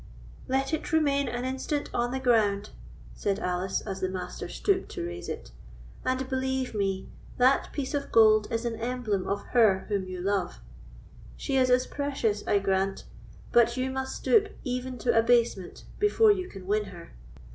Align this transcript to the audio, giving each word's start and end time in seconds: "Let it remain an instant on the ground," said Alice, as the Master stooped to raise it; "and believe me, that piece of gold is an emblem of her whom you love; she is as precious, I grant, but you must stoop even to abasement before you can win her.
"Let 0.47 0.73
it 0.73 0.91
remain 0.91 1.27
an 1.27 1.45
instant 1.45 1.91
on 1.93 2.09
the 2.09 2.19
ground," 2.19 2.71
said 3.13 3.37
Alice, 3.37 3.81
as 3.81 4.01
the 4.01 4.09
Master 4.09 4.49
stooped 4.49 4.89
to 4.93 5.05
raise 5.05 5.29
it; 5.29 5.51
"and 6.03 6.27
believe 6.27 6.73
me, 6.73 7.09
that 7.37 7.71
piece 7.71 7.93
of 7.93 8.11
gold 8.11 8.51
is 8.51 8.65
an 8.65 8.77
emblem 8.77 9.27
of 9.27 9.43
her 9.53 9.85
whom 9.89 10.07
you 10.07 10.19
love; 10.19 10.59
she 11.37 11.55
is 11.55 11.69
as 11.69 11.85
precious, 11.85 12.43
I 12.47 12.57
grant, 12.57 13.03
but 13.51 13.77
you 13.77 13.91
must 13.91 14.15
stoop 14.15 14.47
even 14.63 14.97
to 14.97 15.15
abasement 15.15 15.83
before 15.99 16.31
you 16.31 16.49
can 16.49 16.65
win 16.65 16.85
her. 16.85 17.13